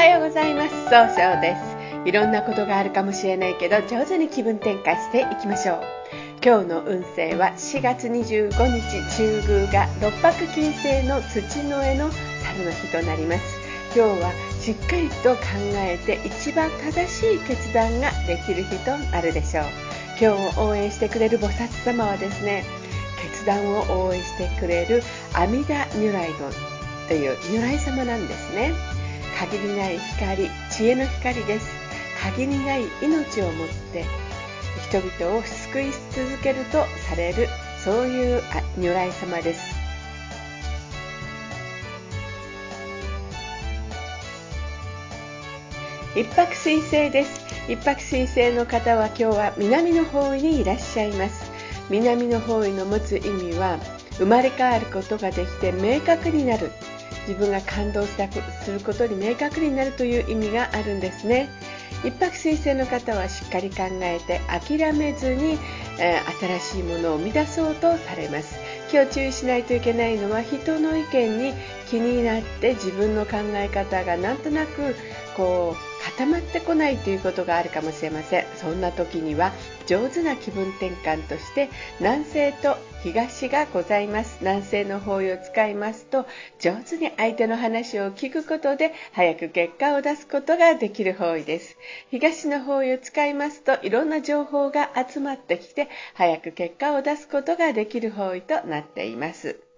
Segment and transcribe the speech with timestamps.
[0.00, 0.84] はようございます。
[0.84, 2.08] 総称です。
[2.08, 5.82] いろんなことがあるかもしれないけど、上手に気分転換していきましょう。
[6.42, 8.80] 今日の運勢は4月25日
[9.14, 13.42] 中宮が六白金星の土の絵の猿の日となります。
[13.94, 15.42] 今日はしっかりと考
[15.74, 19.64] えて一番正しい決断ができる日となるでしょう。
[20.18, 22.64] 今日を応援してくれる菩薩様はですね、
[23.20, 25.02] 決断を応援してくれる
[25.34, 26.30] 阿弥陀如来
[27.06, 28.72] という如来様なんですね。
[29.40, 31.66] 限りない光知恵の光です。
[32.22, 34.04] 限りない命を持って
[34.90, 37.48] 人々を救い続けるとされる
[37.82, 38.42] そういう
[38.76, 39.74] 如来様です。
[46.14, 47.40] 一泊水星です。
[47.66, 51.50] 一泊水星の方は今日は南の方位にいらっしゃいます。
[51.88, 53.78] 南の方位の持つ意味は
[54.18, 56.70] 生まれ変わることができて明確になる。
[57.28, 61.48] 自分が感動したすることに明確になるという意味があるんですね。
[62.02, 65.58] 一泊水星の方はしっかり考えて諦めずに、
[65.98, 68.58] えー、新しいものを生み出そうとされます。
[68.92, 71.54] 今日注意しないといけないのは人の意見に
[71.88, 74.96] 気になって自分の考え方がなんとなく
[75.36, 78.46] こう固まってこないということがあるかもしれません。
[78.56, 79.52] そんな時には
[79.90, 84.38] 上手な気分転換として南西と東がございます。
[84.40, 86.26] 南西の方位を使いますと
[86.60, 91.76] 上手に相手の話を聞くことで早く結果を出すことができる方位です。
[92.08, 99.69] 東の方位を使いますといろんな情報が集まってきて早く結果を出すことができる方位となっています。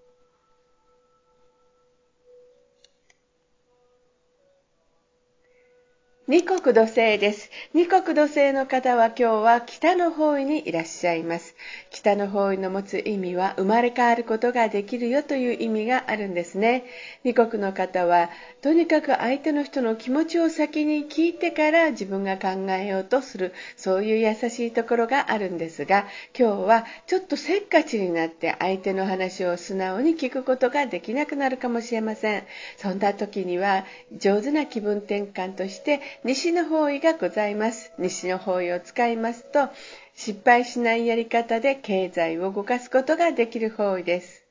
[6.32, 7.50] 二国土星です。
[7.74, 11.54] 二国土星の方は今日は北の方位にいらっしゃいます。
[11.90, 16.84] 北の方位の持つ意味は生まれ変わることができるよという意味があるんですね。
[17.22, 18.30] 二国の方は
[18.62, 32.44] とにかく相手の人の気持ちを先に聞いてから自分が考えようとするそういう優しいところがあるんですが今日はちょっとせっかちになって相手の話を素直に聞くことができなくなるかもしれません。
[32.78, 33.84] そんな時には
[34.16, 37.92] 上手な気分転換として西の方位がございます。
[37.98, 39.70] 西の方位を使いますと、
[40.14, 44.41] 失敗しないやり方で経済を動かすことができる方位です。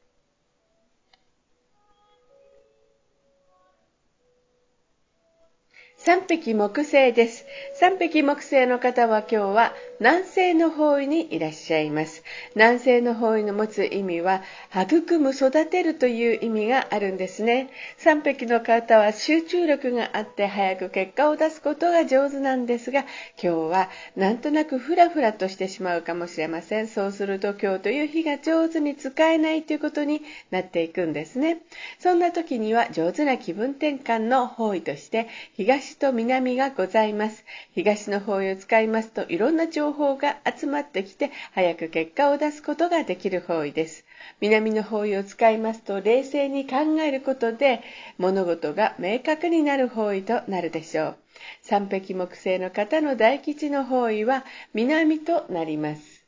[6.03, 7.45] 三匹木星です。
[7.75, 12.23] 三匹木星の方は今日は南西の方位にいらっしゃいます。
[12.55, 14.41] 南西の方位の持つ意味は、
[14.73, 17.69] 育む、育てるという意味があるんですね。
[17.99, 23.07] 三匹の方は集中力があって早く結果を出すことが上手なんですが、今
[23.39, 26.87] 日はなんとなくフラフラとしてしまうかもしれません。
[26.87, 31.59] そうすると今日という日が上手に使えないということになっていくんですね。
[31.99, 37.43] そんな時には上手な気分転換の方位として、東と南がございます。
[37.73, 44.05] 東の方位を使いますといろんな情報が集まってきて早く結果を出すことができる方位です。
[44.39, 47.81] 南の方位を使いますと冷静に考えることで
[48.17, 51.17] 物事が明確になる方位となるでしょう。
[51.61, 56.20] 三匹木星の方の大吉の方位は南となります。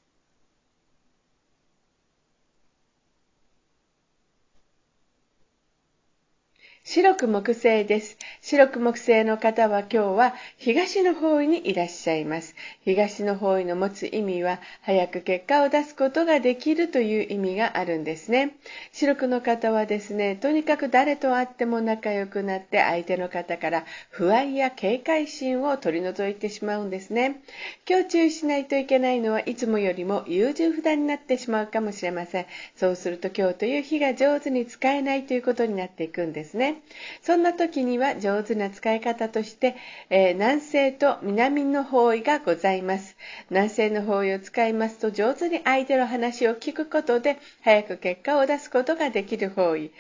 [6.85, 8.17] 白く木星です。
[8.41, 12.55] 白く木星の方は今日は東の方位にいらっしゃいます。
[12.83, 18.57] 東の方位の持つ意味は早く結果を出すことができるという意味があるんですね。
[18.91, 27.41] 白くの方はですね、とにかく誰と会っても仲良くなって相手の方から不安や警戒心を取り除いてしまうんですね。
[27.89, 32.45] 今日注意しないといけないのはいつもよりも優柔不断になってしまうかもしれません。
[32.75, 36.72] そうすると今日という日が上手に使えないということになっていくんですね。
[37.21, 39.75] そんな時には上手な使い方として、
[40.09, 43.15] えー、南西と南の方位がございます。
[43.49, 49.91] 南西の方位を使いますと上手に相手の話を聞くことで早く結果を出すことができる方位。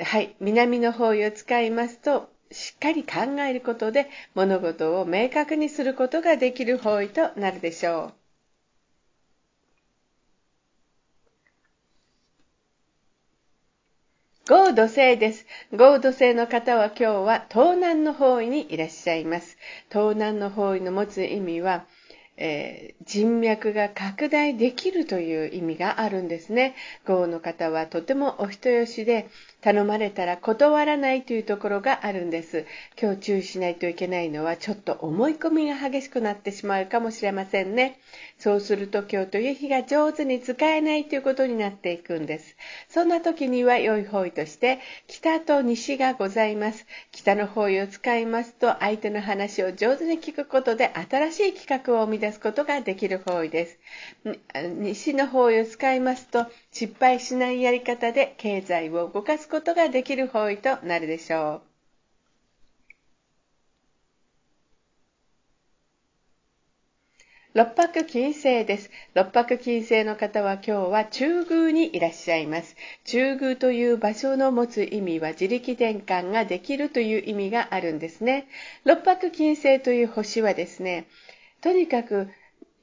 [0.00, 8.23] はい、南の方位を使いますとしっかり考えることで物事を明確にすることができる方位となるでしょう。
[14.46, 15.46] ゴード星です。
[15.72, 19.56] ゴード星の方は今日は東南の方位にいらっしゃいます。
[19.90, 21.86] 東南の方位の持つ意味は、
[22.36, 26.74] えー、人脈が拡大できるという意味があるんですね。
[27.06, 29.28] 豪の方はとてもお人よしで、
[29.60, 32.66] 頼まれたら断らないというところがあるんです。
[33.00, 37.98] 今日注意しないといけないのは、ちょっと思い込みが激しくなってしまうかもしれませんね。
[38.38, 42.56] そうすると今日という日が上手に使えないということになっていくんです。
[42.88, 46.84] そんな時には良い方位として、北と西がございます。
[47.10, 53.78] 北の方位を使いますと、相手の話を上手に聞くことで新しい企画を生み出出すことができる方位です。
[54.78, 61.74] 西の方位を使いますと、失敗しないやり方で経済を動かすことができる方位となるでしょう。
[67.56, 68.90] 六白金星です。
[69.14, 72.74] 六白金星の方は今日は中宮にいらっしゃいます。
[73.04, 78.48] 中宮という場所の持つ意味は自力転換ができるという意味があるんですね。
[78.84, 81.06] 六白金星という星はですね、
[81.64, 82.28] とにかく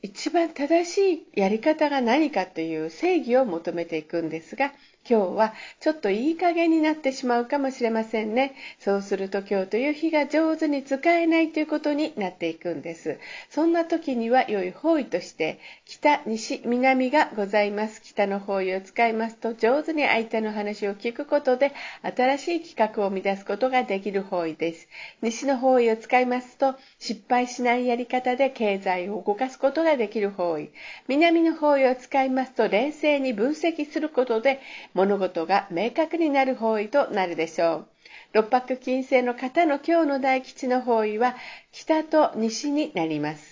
[0.02, 4.74] 一番正しいやり方が何かという正義を求めていくんですが、
[5.10, 8.54] 今日はちょっといい加減になってしまうかもしれませんね。
[8.80, 13.18] そうすると今日という日が上手に使えないということになっていくんです。
[13.50, 18.02] そんな時には良い方位として北、西、南がございます。
[18.04, 24.88] 北の方位を使いますと上手に相手の話を聞くことで新しい企画を生み出すことができる方位です。
[25.24, 30.70] 西の方位を使いますと失敗しないやり方で経済を動かすことができる方位。
[31.08, 34.60] 南の方位を使いますと冷静に分析することで
[34.94, 37.88] 物事が明確になる方位となるでしょう。
[38.34, 41.36] 六白金星の方の今日の大吉の方位は
[41.72, 43.51] 北と西になります。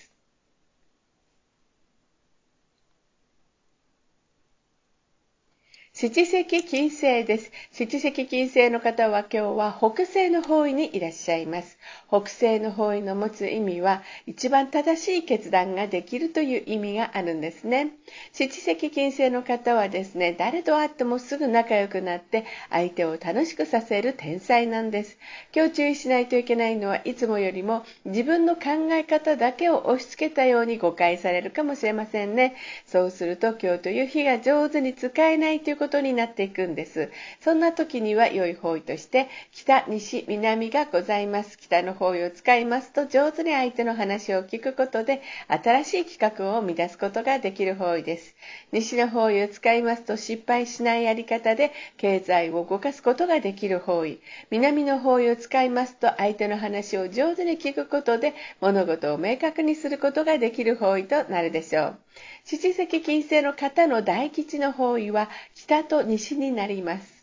[6.00, 7.52] 七石金星です。
[7.72, 11.76] 七石金星の方は今日は北西の方位にいらっしゃいます。
[12.08, 17.90] 北西の方位の持つ意味は一番正しい決断ができるという意味があるんですね。
[18.32, 25.18] 七石金星の方はですね、誰と会ってもすぐ仲良くなって相手を楽しくさせる天才なんです。
[25.54, 32.56] 今日注意しないといけないのはいつもよりも自分の考え方だけを押し付けたように誤解されるかもしれませんね。
[32.86, 37.10] そうすると今日という日が上手に使えないということことになっていくんです。
[37.40, 41.58] そんな時には良い方位として、北、西、南がございます。
[41.58, 48.36] 北の方位を使いますと、上手に相手の話を聞くことで、新しい企画を生み出すことができる方位です。
[48.70, 54.20] 西の方位を使いますと、失敗しないやり方で、経済を動かすことができる方位。
[54.50, 61.98] 南の方位を使いますと、相手の話を上手に聞くことで、物事を明確にすることができる方位となるでしょう。
[62.44, 67.20] 七石金星の方の大吉の方位は北と西になります。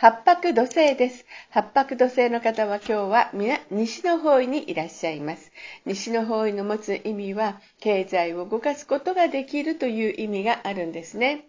[0.00, 1.26] 八白土星です。
[1.50, 3.32] 八白土星の方は今日は
[3.72, 5.50] 西の方位にいらっしゃいます。
[5.86, 11.48] 西の方位の持つ意味は、経済を動かすことができるという意味があるんですね。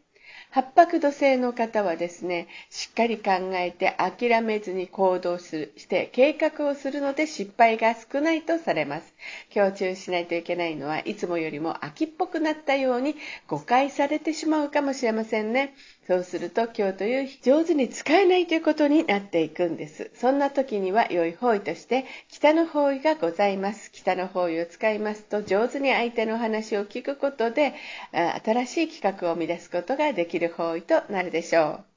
[0.52, 9.14] 八白土星の方はですね、しっかり考えて諦めずに行動する、して計画をするので失敗が少ないとされます。
[9.52, 13.16] 強調しないといけないのはいつもよりも秋っぽくなったように
[13.48, 15.76] 誤解されてしまうかもしれませんね。
[16.10, 20.10] そうすると今日という日上手に使えないということになっていくんです。
[20.16, 23.92] そんな時には良い方位として北の方位がございます。
[23.92, 27.76] 北の方位を使いますと上手に相手の話を聞くことで
[28.12, 31.89] 新しい企画を生み出すことができる方位となるでしょう。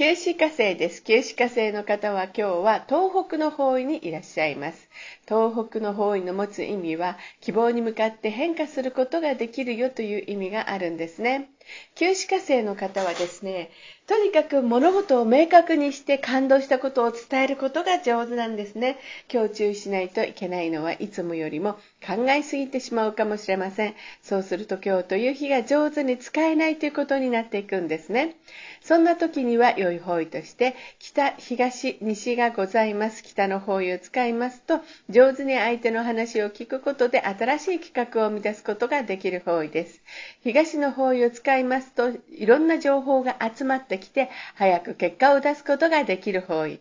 [0.00, 1.02] 九死火星です。
[1.04, 4.88] 九死火星の方は今日は東北の方位にいらっしゃいます。
[5.28, 11.50] 東北の方位の持つ意味は希望に向かって変化することができるよという意味があるんですね。
[11.94, 13.70] 九死火星の方はですね、
[14.10, 18.98] とにかく物事を明確にして感動したことを伝えることが上手なんですね。
[19.32, 21.74] 今日注意しないといけないのはいつもよりも
[22.04, 23.94] 考えすぎてしまうかもしれません。
[24.20, 28.34] そうすると今日という日が上手に使えないということになっていくんですね。
[28.82, 33.22] そんな時には良い方位として北、東、西がございます。
[33.22, 40.02] 北の方位を使いますと上手に相手の話を聞くことで新しい企画を生み出すことができる方位です。
[40.42, 46.80] 東の方位を使いますといろんな情報が集まってきて早く結果を出すことができる方位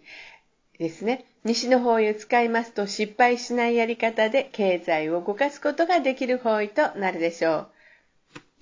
[0.79, 1.25] ですね。
[1.43, 7.67] 西の方位を使いますと失敗しないやり方で経済を動かすことができる方位となるでしょう。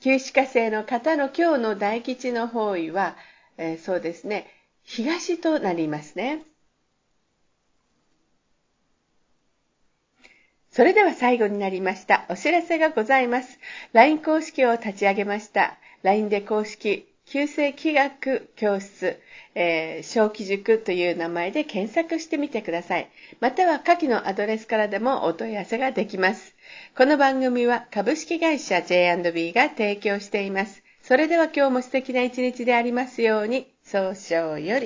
[0.01, 3.15] 旧歯科生の方の今日の大吉の方位は、
[3.57, 4.47] えー、そうですね、
[4.83, 6.43] 東となりますね。
[10.77, 12.27] それでは最後になりました。
[12.29, 13.57] お知らせがございます。
[13.93, 15.75] LINE 公式を立ち上げました。
[16.03, 19.19] LINE で公式旧世気学教室、
[19.55, 23.09] えー、小規塾という名前で検索してみてください。
[23.39, 26.53] または下記のアドレスからでもお問い合わせができます。
[26.95, 30.83] この番組は株式会社 J&B が提供しています。
[31.01, 34.85] それでは今日も素敵な一日でありますように、早々より。